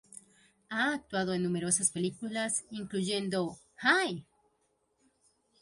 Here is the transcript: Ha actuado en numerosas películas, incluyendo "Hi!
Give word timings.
Ha 0.71 0.91
actuado 0.95 1.35
en 1.35 1.43
numerosas 1.43 1.91
películas, 1.91 2.63
incluyendo 2.71 3.59
"Hi! 3.83 4.25